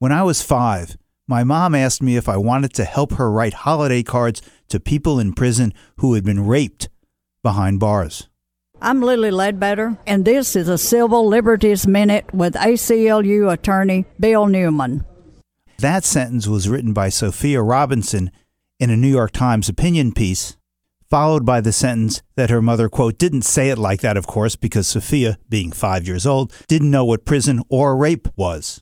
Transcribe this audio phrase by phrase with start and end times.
[0.00, 0.96] When I was five,
[1.28, 5.20] my mom asked me if I wanted to help her write holiday cards to people
[5.20, 6.88] in prison who had been raped
[7.42, 8.26] behind bars.
[8.80, 15.04] I'm Lily Ledbetter, and this is a Civil Liberties Minute with ACLU attorney Bill Newman.
[15.80, 18.30] That sentence was written by Sophia Robinson
[18.78, 20.56] in a New York Times opinion piece,
[21.10, 24.56] followed by the sentence that her mother, quote, didn't say it like that, of course,
[24.56, 28.80] because Sophia, being five years old, didn't know what prison or rape was.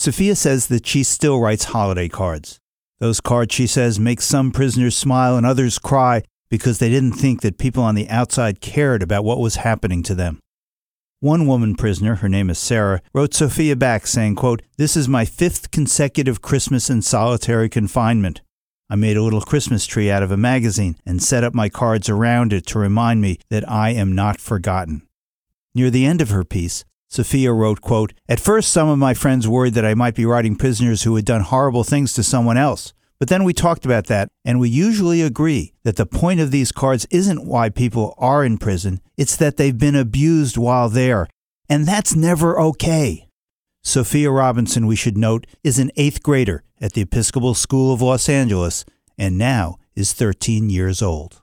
[0.00, 2.58] Sophia says that she still writes holiday cards.
[3.00, 7.42] Those cards, she says, make some prisoners smile and others cry because they didn't think
[7.42, 10.40] that people on the outside cared about what was happening to them.
[11.20, 15.26] One woman prisoner, her name is Sarah, wrote Sophia back saying, quote, This is my
[15.26, 18.40] fifth consecutive Christmas in solitary confinement.
[18.88, 22.08] I made a little Christmas tree out of a magazine and set up my cards
[22.08, 25.06] around it to remind me that I am not forgotten.
[25.74, 29.48] Near the end of her piece, Sophia wrote, quote, At first, some of my friends
[29.48, 32.94] worried that I might be writing prisoners who had done horrible things to someone else.
[33.18, 36.72] But then we talked about that, and we usually agree that the point of these
[36.72, 41.26] cards isn't why people are in prison, it's that they've been abused while there.
[41.68, 43.28] And that's never okay.
[43.82, 48.28] Sophia Robinson, we should note, is an eighth grader at the Episcopal School of Los
[48.28, 48.84] Angeles
[49.18, 51.42] and now is 13 years old.